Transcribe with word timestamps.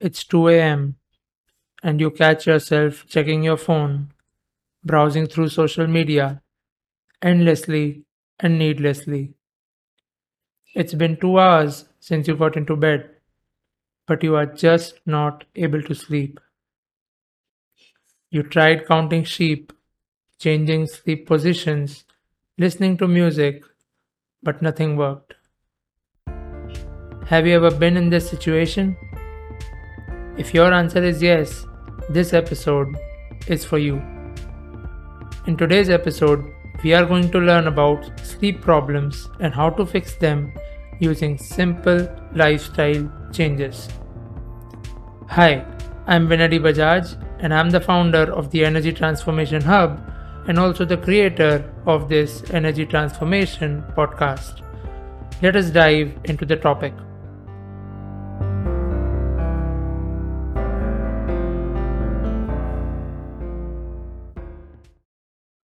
It's 0.00 0.24
2 0.24 0.48
a.m., 0.48 0.96
and 1.82 2.00
you 2.00 2.10
catch 2.10 2.46
yourself 2.46 3.04
checking 3.06 3.42
your 3.42 3.58
phone, 3.58 4.12
browsing 4.82 5.26
through 5.26 5.50
social 5.50 5.86
media 5.86 6.40
endlessly 7.20 8.04
and 8.38 8.58
needlessly. 8.58 9.34
It's 10.74 10.94
been 10.94 11.18
two 11.18 11.38
hours 11.38 11.84
since 11.98 12.26
you 12.28 12.34
got 12.34 12.56
into 12.56 12.76
bed, 12.76 13.10
but 14.06 14.22
you 14.22 14.36
are 14.36 14.46
just 14.46 15.00
not 15.04 15.44
able 15.54 15.82
to 15.82 15.94
sleep. 15.94 16.40
You 18.30 18.42
tried 18.42 18.86
counting 18.86 19.24
sheep, 19.24 19.72
changing 20.38 20.86
sleep 20.86 21.26
positions, 21.26 22.04
listening 22.56 22.96
to 22.98 23.06
music, 23.06 23.64
but 24.42 24.62
nothing 24.62 24.96
worked. 24.96 25.34
Have 27.26 27.46
you 27.46 27.54
ever 27.56 27.70
been 27.70 27.98
in 27.98 28.08
this 28.08 28.30
situation? 28.30 28.96
If 30.40 30.54
your 30.54 30.72
answer 30.72 31.02
is 31.04 31.22
yes, 31.22 31.66
this 32.08 32.32
episode 32.32 32.96
is 33.46 33.62
for 33.62 33.76
you. 33.76 33.96
In 35.46 35.54
today's 35.54 35.90
episode, 35.90 36.42
we 36.82 36.94
are 36.94 37.04
going 37.04 37.30
to 37.32 37.38
learn 37.38 37.66
about 37.66 38.10
sleep 38.22 38.62
problems 38.62 39.28
and 39.40 39.52
how 39.52 39.68
to 39.68 39.84
fix 39.84 40.14
them 40.14 40.54
using 40.98 41.36
simple 41.36 42.08
lifestyle 42.34 43.06
changes. 43.30 43.90
Hi, 45.28 45.62
I'm 46.06 46.26
Vinadi 46.26 46.58
Bajaj 46.58 47.22
and 47.40 47.52
I'm 47.52 47.68
the 47.68 47.82
founder 47.82 48.32
of 48.32 48.50
the 48.50 48.64
Energy 48.64 48.94
Transformation 48.94 49.60
Hub 49.60 50.00
and 50.48 50.58
also 50.58 50.86
the 50.86 50.96
creator 50.96 51.70
of 51.84 52.08
this 52.08 52.50
Energy 52.50 52.86
Transformation 52.86 53.84
podcast. 53.94 54.62
Let 55.42 55.54
us 55.54 55.68
dive 55.68 56.18
into 56.24 56.46
the 56.46 56.56
topic. 56.56 56.94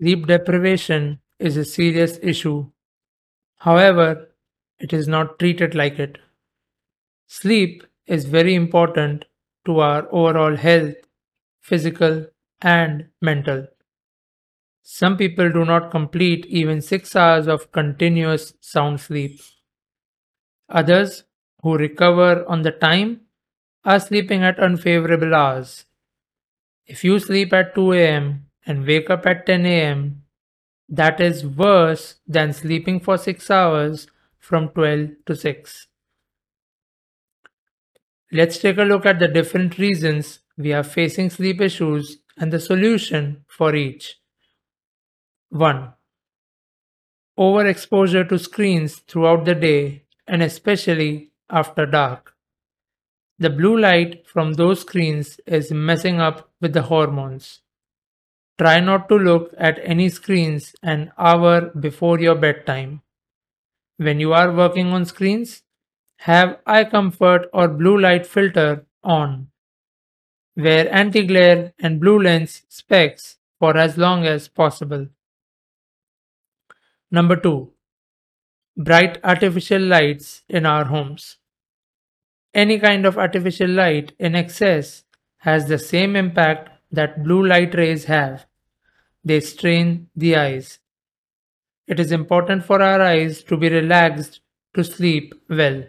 Sleep 0.00 0.26
deprivation 0.26 1.20
is 1.40 1.56
a 1.56 1.64
serious 1.64 2.18
issue. 2.22 2.70
However, 3.56 4.28
it 4.78 4.92
is 4.92 5.08
not 5.08 5.38
treated 5.38 5.74
like 5.74 5.98
it. 5.98 6.18
Sleep 7.26 7.82
is 8.06 8.24
very 8.24 8.54
important 8.54 9.24
to 9.66 9.80
our 9.80 10.08
overall 10.12 10.56
health, 10.56 10.94
physical 11.60 12.26
and 12.60 13.08
mental. 13.20 13.66
Some 14.82 15.16
people 15.16 15.50
do 15.50 15.64
not 15.64 15.90
complete 15.90 16.46
even 16.46 16.80
6 16.80 17.16
hours 17.16 17.48
of 17.48 17.72
continuous 17.72 18.54
sound 18.60 19.00
sleep. 19.00 19.40
Others, 20.68 21.24
who 21.62 21.76
recover 21.76 22.44
on 22.48 22.62
the 22.62 22.70
time, 22.70 23.22
are 23.84 23.98
sleeping 23.98 24.44
at 24.44 24.60
unfavorable 24.60 25.34
hours. 25.34 25.86
If 26.86 27.02
you 27.04 27.18
sleep 27.18 27.52
at 27.52 27.74
2 27.74 27.94
am 27.94 28.47
and 28.68 28.86
wake 28.86 29.08
up 29.08 29.26
at 29.26 29.46
10 29.46 29.64
am, 29.64 30.22
that 30.88 31.20
is 31.20 31.44
worse 31.44 32.16
than 32.26 32.52
sleeping 32.52 33.00
for 33.00 33.16
6 33.16 33.50
hours 33.50 34.06
from 34.38 34.68
12 34.68 35.10
to 35.26 35.34
6. 35.34 35.86
Let's 38.30 38.58
take 38.58 38.76
a 38.76 38.82
look 38.82 39.06
at 39.06 39.18
the 39.18 39.28
different 39.28 39.78
reasons 39.78 40.40
we 40.58 40.74
are 40.74 40.82
facing 40.82 41.30
sleep 41.30 41.62
issues 41.62 42.18
and 42.36 42.52
the 42.52 42.60
solution 42.60 43.44
for 43.46 43.74
each. 43.74 44.16
1. 45.48 45.94
Overexposure 47.38 48.28
to 48.28 48.38
screens 48.38 48.96
throughout 48.96 49.46
the 49.46 49.54
day 49.54 50.04
and 50.26 50.42
especially 50.42 51.30
after 51.48 51.86
dark. 51.86 52.34
The 53.38 53.48
blue 53.48 53.78
light 53.78 54.26
from 54.26 54.54
those 54.54 54.80
screens 54.80 55.40
is 55.46 55.72
messing 55.72 56.20
up 56.20 56.50
with 56.60 56.74
the 56.74 56.82
hormones. 56.82 57.60
Try 58.58 58.80
not 58.80 59.08
to 59.08 59.14
look 59.14 59.54
at 59.56 59.78
any 59.84 60.08
screens 60.08 60.74
an 60.82 61.12
hour 61.16 61.70
before 61.78 62.18
your 62.18 62.34
bedtime. 62.34 63.02
When 63.98 64.18
you 64.18 64.32
are 64.32 64.52
working 64.52 64.92
on 64.92 65.04
screens, 65.04 65.62
have 66.22 66.58
eye 66.66 66.84
comfort 66.84 67.48
or 67.52 67.68
blue 67.68 67.96
light 68.00 68.26
filter 68.26 68.84
on. 69.04 69.48
Wear 70.56 70.92
anti-glare 70.92 71.72
and 71.78 72.00
blue 72.00 72.20
lens 72.20 72.62
specs 72.68 73.36
for 73.60 73.76
as 73.76 73.96
long 73.96 74.26
as 74.26 74.48
possible. 74.48 75.06
Number 77.12 77.36
2. 77.36 77.70
Bright 78.76 79.18
artificial 79.22 79.82
lights 79.82 80.42
in 80.48 80.66
our 80.66 80.86
homes. 80.86 81.36
Any 82.52 82.80
kind 82.80 83.06
of 83.06 83.16
artificial 83.16 83.70
light 83.70 84.14
in 84.18 84.34
excess 84.34 85.04
has 85.38 85.68
the 85.68 85.78
same 85.78 86.16
impact 86.16 86.70
that 86.90 87.22
blue 87.22 87.46
light 87.46 87.72
rays 87.74 88.06
have. 88.06 88.47
They 89.24 89.40
strain 89.40 90.08
the 90.16 90.36
eyes. 90.36 90.78
It 91.86 92.00
is 92.00 92.12
important 92.12 92.64
for 92.64 92.82
our 92.82 93.00
eyes 93.00 93.42
to 93.44 93.56
be 93.56 93.68
relaxed 93.68 94.40
to 94.74 94.84
sleep 94.84 95.34
well. 95.48 95.84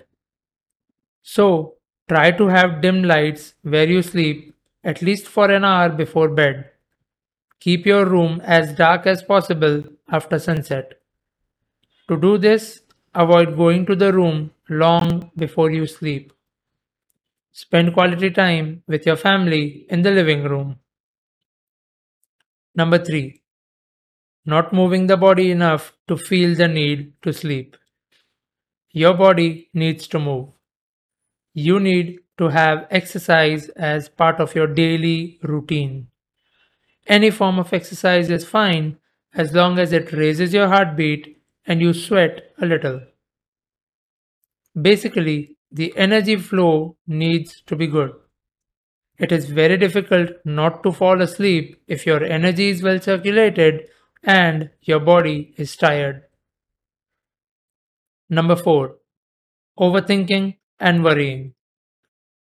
So, 1.24 1.76
try 2.08 2.32
to 2.32 2.48
have 2.48 2.82
dim 2.82 3.04
lights 3.04 3.54
where 3.62 3.88
you 3.88 4.02
sleep 4.02 4.56
at 4.84 5.02
least 5.02 5.28
for 5.28 5.52
an 5.52 5.64
hour 5.66 5.90
before 5.90 6.30
bed. 6.30 6.72
Keep 7.60 7.86
your 7.86 8.06
room 8.06 8.42
as 8.44 8.74
dark 8.74 9.06
as 9.06 9.22
possible 9.22 9.84
after 10.10 10.40
sunset. 10.40 11.00
To 12.08 12.18
do 12.18 12.38
this, 12.38 12.82
avoid 13.14 13.56
going 13.56 13.86
to 13.86 13.96
the 13.96 14.14
room 14.14 14.52
long 14.70 15.32
before 15.36 15.72
you 15.72 15.86
sleep. 15.86 16.34
Spend 17.52 17.94
quality 17.94 18.32
time 18.32 18.84
with 18.88 19.06
your 19.06 19.18
family 19.18 19.86
in 19.90 20.02
the 20.02 20.12
living 20.12 20.44
room. 20.44 20.80
Number 22.75 22.97
3. 23.03 23.41
Not 24.46 24.74
moving 24.74 25.07
the 25.07 25.18
body 25.18 25.52
enough 25.52 25.94
to 26.07 26.18
feel 26.18 26.56
the 26.56 26.68
need 26.68 27.13
to 27.24 27.34
sleep. 27.34 27.75
Your 28.91 29.13
body 29.13 29.69
needs 29.74 30.07
to 30.07 30.19
move. 30.19 30.50
You 31.53 31.80
need 31.80 32.19
to 32.38 32.50
have 32.50 32.88
exercise 32.90 33.69
as 33.69 34.09
part 34.09 34.40
of 34.40 34.56
your 34.56 34.68
daily 34.68 35.40
routine. 35.44 36.07
Any 37.07 37.31
form 37.31 37.59
of 37.59 37.74
exercise 37.74 38.30
is 38.30 38.46
fine 38.46 38.97
as 39.34 39.53
long 39.53 39.78
as 39.80 39.91
it 39.91 40.13
raises 40.13 40.53
your 40.53 40.68
heartbeat 40.68 41.41
and 41.66 41.81
you 41.81 41.94
sweat 41.94 42.53
a 42.62 42.66
little. 42.66 43.01
Basically, 44.80 45.57
the 45.72 45.94
energy 45.97 46.36
flow 46.36 46.97
needs 47.07 47.62
to 47.68 47.75
be 47.75 47.88
good. 47.88 48.13
It 49.19 49.34
is 49.34 49.50
very 49.50 49.75
difficult 49.75 50.30
not 50.46 50.81
to 50.84 50.94
fall 50.94 51.22
asleep 51.22 51.81
if 51.88 52.06
your 52.06 52.24
energy 52.24 52.69
is 52.69 52.81
well 52.81 53.02
circulated 53.02 53.90
and 54.24 54.69
your 54.81 55.02
body 55.02 55.53
is 55.57 55.75
tired. 55.75 56.24
Number 58.30 58.56
4. 58.56 58.96
Overthinking 59.78 60.56
and 60.80 61.03
worrying. 61.03 61.53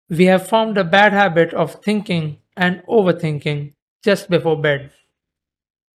We 0.09 0.27
have 0.27 0.49
formed 0.49 0.77
a 0.77 0.85
bad 0.85 1.13
habit 1.13 1.55
of 1.55 1.77
thinking 1.83 2.39
and 2.57 2.83
overthinking 2.89 3.75
just 4.03 4.29
before 4.29 4.61
bed. 4.61 4.91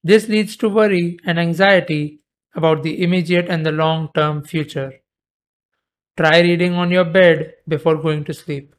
This 0.02 0.30
leads 0.30 0.56
to 0.58 0.70
worry 0.70 1.20
and 1.26 1.38
anxiety 1.38 2.22
about 2.56 2.84
the 2.84 3.04
immediate 3.04 3.50
and 3.50 3.66
the 3.66 3.72
long 3.72 4.10
term 4.16 4.44
future. 4.44 4.94
Try 6.16 6.40
reading 6.40 6.74
on 6.74 6.90
your 6.90 7.06
bed 7.06 7.54
before 7.68 8.02
going 8.02 8.24
to 8.26 8.34
sleep. 8.34 8.76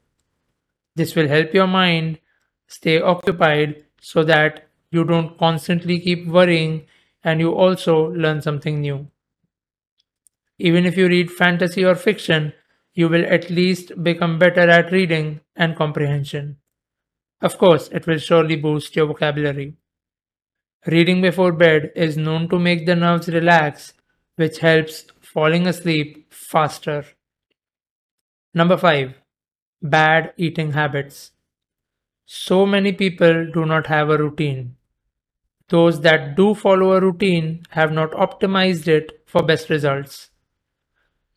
This 0.95 1.15
will 1.15 1.27
help 1.27 1.53
your 1.53 1.67
mind 1.67 2.19
stay 2.67 2.99
occupied 3.01 3.85
so 3.99 4.23
that 4.23 4.67
you 4.91 5.03
don't 5.03 5.37
constantly 5.37 5.99
keep 5.99 6.27
worrying 6.27 6.85
and 7.23 7.39
you 7.39 7.51
also 7.53 8.07
learn 8.11 8.41
something 8.41 8.81
new. 8.81 9.07
Even 10.57 10.85
if 10.85 10.97
you 10.97 11.07
read 11.07 11.31
fantasy 11.31 11.83
or 11.83 11.95
fiction, 11.95 12.53
you 12.93 13.07
will 13.07 13.25
at 13.25 13.49
least 13.49 14.03
become 14.03 14.37
better 14.37 14.69
at 14.69 14.91
reading 14.91 15.39
and 15.55 15.75
comprehension. 15.75 16.57
Of 17.41 17.57
course, 17.57 17.87
it 17.89 18.05
will 18.05 18.19
surely 18.19 18.55
boost 18.55 18.95
your 18.95 19.07
vocabulary. 19.07 19.75
Reading 20.85 21.21
before 21.21 21.51
bed 21.51 21.91
is 21.95 22.17
known 22.17 22.49
to 22.49 22.59
make 22.59 22.85
the 22.85 22.95
nerves 22.95 23.27
relax, 23.27 23.93
which 24.35 24.59
helps 24.59 25.05
falling 25.21 25.67
asleep 25.67 26.33
faster. 26.33 27.05
Number 28.53 28.77
5. 28.77 29.20
Bad 29.83 30.33
eating 30.37 30.73
habits. 30.73 31.31
So 32.25 32.65
many 32.65 32.93
people 32.93 33.51
do 33.51 33.65
not 33.65 33.87
have 33.87 34.09
a 34.09 34.17
routine. 34.17 34.75
Those 35.69 36.01
that 36.01 36.35
do 36.35 36.53
follow 36.53 36.93
a 36.93 37.01
routine 37.01 37.63
have 37.69 37.91
not 37.91 38.11
optimized 38.11 38.87
it 38.87 39.23
for 39.25 39.41
best 39.43 39.69
results. 39.69 40.29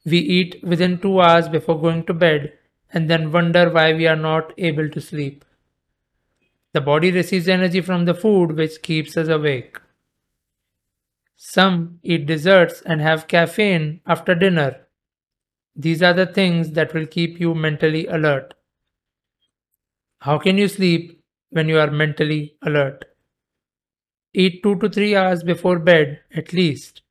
We 0.05 0.19
eat 0.19 0.63
within 0.63 0.99
two 1.01 1.21
hours 1.21 1.49
before 1.49 1.81
going 1.81 2.05
to 2.07 2.15
bed 2.15 2.53
and 2.93 3.09
then 3.09 3.33
wonder 3.33 3.71
why 3.71 3.93
we 3.95 4.07
are 4.07 4.17
not 4.17 4.53
able 4.59 4.89
to 4.91 5.01
sleep. 5.01 5.45
The 6.73 6.81
body 6.81 7.11
receives 7.11 7.49
energy 7.49 7.81
from 7.81 8.05
the 8.05 8.15
food 8.15 8.57
which 8.57 8.83
keeps 8.83 9.17
us 9.17 9.29
awake. 9.29 9.79
Some 11.37 12.01
eat 12.03 12.27
desserts 12.27 12.83
and 12.83 13.01
have 13.01 13.29
caffeine 13.29 14.01
after 14.07 14.35
dinner. 14.35 14.84
These 15.77 16.03
are 16.03 16.15
the 16.15 16.27
things 16.27 16.71
that 16.73 16.95
will 16.95 17.07
keep 17.07 17.41
you 17.41 17.55
mentally 17.55 18.07
alert. 18.07 18.55
How 20.21 20.39
can 20.39 20.57
you 20.57 20.69
sleep 20.69 21.21
when 21.51 21.69
you 21.69 21.79
are 21.79 21.91
mentally 21.91 22.57
alert? 22.63 23.05
Eat 24.33 24.63
2 24.63 24.77
to 24.77 24.89
3 24.89 25.17
hours 25.17 25.43
before 25.43 25.79
bed 25.79 26.21
at 26.35 26.53
least. 26.53 27.03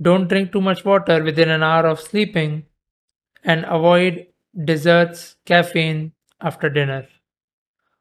Don't 0.00 0.28
drink 0.28 0.52
too 0.52 0.60
much 0.60 0.84
water 0.84 1.22
within 1.22 1.50
an 1.50 1.62
hour 1.62 1.86
of 1.86 2.00
sleeping 2.00 2.64
and 3.44 3.64
avoid 3.66 4.26
desserts, 4.64 5.36
caffeine 5.44 6.12
after 6.40 6.68
dinner. 6.68 7.06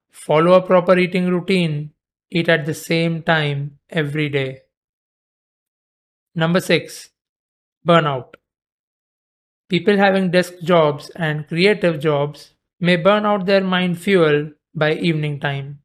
Follow 0.10 0.54
a 0.54 0.66
proper 0.66 0.98
eating 0.98 1.28
routine. 1.28 1.92
Eat 2.32 2.50
at 2.50 2.66
the 2.66 2.74
same 2.74 3.24
time 3.24 3.80
every 3.90 4.30
day. 4.30 4.62
Number 6.36 6.60
6. 6.60 7.10
Burnout. 7.88 8.39
People 9.70 9.96
having 9.96 10.32
desk 10.32 10.56
jobs 10.62 11.10
and 11.16 11.48
creative 11.48 12.02
jobs 12.02 12.56
may 12.82 12.98
burn 12.98 13.26
out 13.26 13.46
their 13.46 13.64
mind 13.64 13.98
fuel 13.98 14.52
by 14.76 14.96
evening 14.96 15.40
time. 15.40 15.80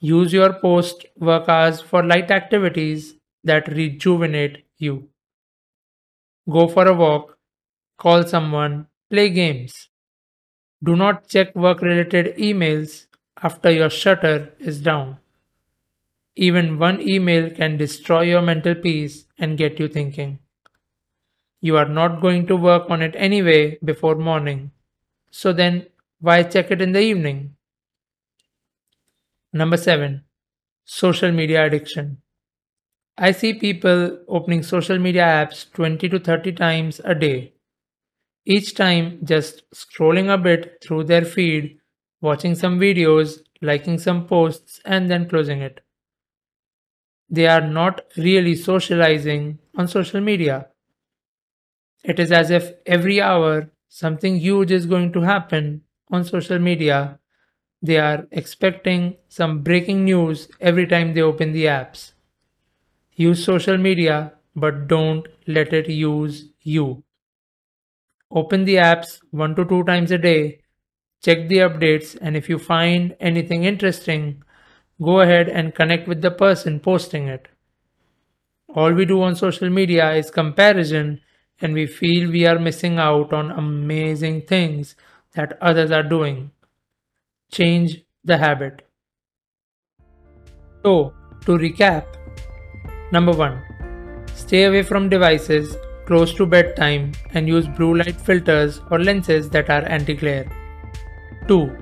Use 0.00 0.34
your 0.34 0.52
post 0.52 1.06
work 1.18 1.48
hours 1.48 1.80
for 1.80 2.04
light 2.04 2.30
activities 2.30 3.14
that 3.42 3.68
rejuvenate 3.68 4.66
you. 4.76 5.08
Go 6.48 6.68
for 6.68 6.86
a 6.86 6.94
walk, 6.94 7.36
call 7.98 8.22
someone, 8.24 8.86
play 9.10 9.28
games. 9.30 9.88
Do 10.84 10.96
not 10.96 11.28
check 11.28 11.54
work 11.56 11.80
related 11.82 12.36
emails 12.36 13.06
after 13.42 13.70
your 13.70 13.90
shutter 13.90 14.54
is 14.58 14.80
down. 14.82 15.18
Even 16.36 16.78
one 16.78 17.00
email 17.00 17.48
can 17.48 17.78
destroy 17.78 18.20
your 18.24 18.42
mental 18.42 18.74
peace 18.74 19.24
and 19.38 19.56
get 19.56 19.80
you 19.80 19.88
thinking. 19.88 20.40
You 21.62 21.78
are 21.78 21.88
not 21.88 22.20
going 22.20 22.46
to 22.48 22.56
work 22.56 22.90
on 22.90 23.00
it 23.00 23.14
anyway 23.16 23.78
before 23.82 24.16
morning. 24.16 24.70
So 25.30 25.52
then, 25.52 25.86
why 26.20 26.42
check 26.44 26.70
it 26.70 26.82
in 26.82 26.92
the 26.92 27.00
evening? 27.00 27.56
Number 29.52 29.76
7. 29.76 30.24
Social 30.84 31.30
media 31.30 31.64
addiction. 31.64 32.22
I 33.16 33.32
see 33.32 33.54
people 33.54 34.18
opening 34.28 34.62
social 34.62 34.98
media 34.98 35.22
apps 35.22 35.70
20 35.72 36.10
to 36.10 36.18
30 36.18 36.52
times 36.52 37.00
a 37.04 37.14
day. 37.14 37.54
Each 38.46 38.74
time 38.74 39.20
just 39.24 39.64
scrolling 39.72 40.32
a 40.32 40.38
bit 40.38 40.78
through 40.82 41.04
their 41.04 41.24
feed, 41.24 41.78
watching 42.20 42.54
some 42.54 42.78
videos, 42.80 43.40
liking 43.62 43.98
some 43.98 44.26
posts, 44.28 44.80
and 44.84 45.10
then 45.10 45.28
closing 45.28 45.62
it. 45.62 45.80
They 47.28 47.48
are 47.48 47.60
not 47.66 48.02
really 48.16 48.54
socializing 48.54 49.58
on 49.74 49.88
social 49.88 50.20
media. 50.20 50.68
It 52.04 52.20
is 52.20 52.30
as 52.30 52.50
if 52.52 52.74
every 52.86 53.20
hour 53.20 53.72
something 53.88 54.36
huge 54.38 54.70
is 54.70 54.86
going 54.86 55.12
to 55.14 55.22
happen 55.22 55.82
on 56.12 56.22
social 56.24 56.60
media 56.60 57.18
they 57.82 57.98
are 57.98 58.28
expecting 58.32 59.16
some 59.28 59.62
breaking 59.62 60.04
news 60.04 60.48
every 60.60 60.86
time 60.86 61.14
they 61.14 61.22
open 61.22 61.52
the 61.52 61.66
apps. 61.66 62.12
Use 63.16 63.42
social 63.42 63.78
media, 63.78 64.34
but 64.54 64.86
don't 64.86 65.26
let 65.46 65.72
it 65.72 65.88
use 65.88 66.50
you. 66.60 67.04
Open 68.32 68.64
the 68.64 68.74
apps 68.74 69.20
one 69.30 69.54
to 69.54 69.64
two 69.64 69.84
times 69.84 70.10
a 70.10 70.18
day, 70.18 70.58
check 71.22 71.48
the 71.48 71.58
updates, 71.58 72.18
and 72.20 72.36
if 72.36 72.48
you 72.48 72.58
find 72.58 73.16
anything 73.20 73.64
interesting, 73.64 74.42
go 75.02 75.20
ahead 75.20 75.48
and 75.48 75.74
connect 75.74 76.08
with 76.08 76.22
the 76.22 76.30
person 76.32 76.80
posting 76.80 77.28
it. 77.28 77.48
All 78.74 78.92
we 78.92 79.04
do 79.04 79.22
on 79.22 79.36
social 79.36 79.70
media 79.70 80.14
is 80.14 80.32
comparison, 80.32 81.20
and 81.62 81.72
we 81.74 81.86
feel 81.86 82.30
we 82.30 82.44
are 82.46 82.58
missing 82.58 82.98
out 82.98 83.32
on 83.32 83.50
amazing 83.50 84.42
things 84.42 84.96
that 85.34 85.56
others 85.60 85.90
are 85.90 86.02
doing 86.02 86.50
change 87.52 88.02
the 88.24 88.38
habit. 88.38 88.88
So, 90.82 91.12
to 91.44 91.58
recap 91.58 92.04
number 93.12 93.32
one, 93.32 93.62
stay 94.34 94.64
away 94.64 94.82
from 94.82 95.08
devices 95.08 95.76
close 96.06 96.34
to 96.34 96.46
bedtime 96.46 97.12
and 97.34 97.46
use 97.46 97.68
blue 97.68 97.94
light 97.94 98.20
filters 98.20 98.80
or 98.90 98.98
lenses 98.98 99.50
that 99.50 99.70
are 99.70 99.84
anti 99.88 100.14
glare. 100.14 100.50
2. 101.46 101.76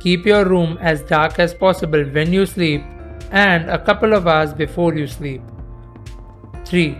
Keep 0.00 0.26
your 0.26 0.44
room 0.44 0.78
as 0.80 1.02
dark 1.02 1.38
as 1.38 1.52
possible 1.52 2.04
when 2.04 2.32
you 2.32 2.46
sleep 2.46 2.82
and 3.30 3.68
a 3.70 3.82
couple 3.84 4.12
of 4.12 4.26
hours 4.26 4.52
before 4.54 4.94
you 4.94 5.06
sleep. 5.06 5.42
3. 6.64 6.96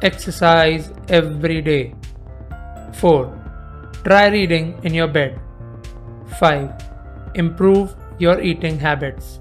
Exercise 0.00 0.92
every 1.08 1.60
day. 1.60 1.92
4. 2.94 4.00
Try 4.04 4.28
reading 4.28 4.78
in 4.84 4.94
your 4.94 5.08
bed. 5.08 5.40
5 6.38 6.70
Improve 7.34 7.96
your 8.20 8.40
eating 8.40 8.78
habits. 8.78 9.40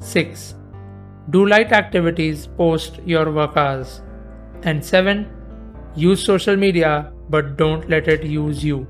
6. 0.00 0.56
Do 1.30 1.46
light 1.46 1.70
activities 1.70 2.48
post 2.48 2.98
your 3.04 3.30
work 3.30 3.56
hours. 3.56 4.02
And 4.64 4.84
7. 4.84 5.30
Use 5.94 6.20
social 6.20 6.56
media 6.56 7.12
but 7.30 7.56
don't 7.56 7.88
let 7.88 8.08
it 8.08 8.24
use 8.24 8.64
you. 8.64 8.88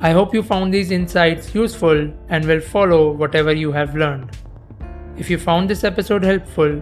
I 0.00 0.12
hope 0.12 0.32
you 0.32 0.44
found 0.44 0.72
these 0.72 0.92
insights 0.92 1.52
useful 1.52 2.12
and 2.28 2.44
will 2.44 2.60
follow 2.60 3.10
whatever 3.10 3.52
you 3.52 3.72
have 3.72 3.96
learned. 3.96 4.36
If 5.16 5.28
you 5.28 5.36
found 5.36 5.68
this 5.68 5.82
episode 5.82 6.22
helpful, 6.22 6.80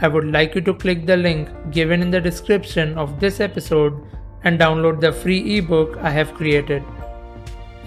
I 0.00 0.06
would 0.06 0.26
like 0.26 0.54
you 0.54 0.60
to 0.60 0.74
click 0.74 1.06
the 1.06 1.16
link 1.16 1.48
given 1.72 2.02
in 2.02 2.10
the 2.10 2.20
description 2.20 2.96
of 2.96 3.18
this 3.18 3.40
episode 3.40 4.00
and 4.44 4.58
download 4.58 5.00
the 5.00 5.12
free 5.12 5.58
ebook 5.58 5.96
I 5.98 6.10
have 6.10 6.34
created. 6.34 6.84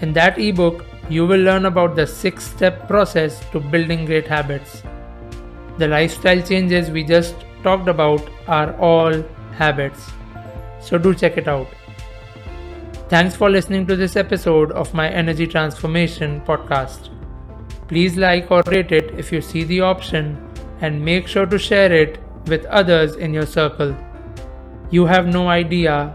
In 0.02 0.12
that 0.12 0.38
ebook, 0.38 0.84
you 1.08 1.26
will 1.26 1.40
learn 1.40 1.64
about 1.64 1.96
the 1.96 2.06
six 2.06 2.44
step 2.44 2.86
process 2.86 3.40
to 3.52 3.60
building 3.60 4.04
great 4.04 4.26
habits. 4.26 4.82
The 5.78 5.88
lifestyle 5.88 6.42
changes 6.42 6.90
we 6.90 7.02
just 7.02 7.34
talked 7.62 7.88
about 7.88 8.28
are 8.46 8.76
all 8.78 9.22
habits. 9.52 10.10
So 10.80 10.98
do 10.98 11.14
check 11.14 11.38
it 11.38 11.48
out. 11.48 11.68
Thanks 13.08 13.34
for 13.34 13.48
listening 13.48 13.86
to 13.86 13.96
this 13.96 14.16
episode 14.16 14.70
of 14.72 14.92
my 14.92 15.08
Energy 15.08 15.46
Transformation 15.46 16.42
podcast. 16.42 17.08
Please 17.88 18.16
like 18.18 18.50
or 18.50 18.62
rate 18.66 18.92
it 18.92 19.18
if 19.18 19.32
you 19.32 19.40
see 19.40 19.64
the 19.64 19.80
option 19.80 20.51
and 20.82 21.02
make 21.02 21.26
sure 21.26 21.46
to 21.46 21.58
share 21.58 21.92
it 21.92 22.18
with 22.46 22.64
others 22.66 23.14
in 23.16 23.32
your 23.32 23.46
circle. 23.46 23.96
You 24.90 25.06
have 25.06 25.26
no 25.26 25.48
idea 25.48 26.14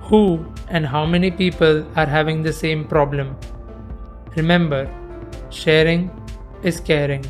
who 0.00 0.44
and 0.68 0.86
how 0.86 1.04
many 1.06 1.30
people 1.30 1.86
are 1.96 2.06
having 2.06 2.42
the 2.42 2.52
same 2.52 2.84
problem. 2.84 3.36
Remember, 4.36 4.90
sharing 5.50 6.10
is 6.62 6.80
caring. 6.80 7.24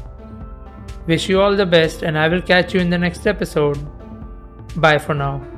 Wish 1.07 1.29
you 1.29 1.41
all 1.41 1.55
the 1.55 1.67
best, 1.67 2.03
and 2.03 2.19
I 2.19 2.29
will 2.29 2.43
catch 2.43 2.75
you 2.75 2.81
in 2.81 2.91
the 2.91 2.99
next 2.99 3.27
episode. 3.27 3.79
Bye 4.77 4.99
for 4.99 5.15
now. 5.15 5.56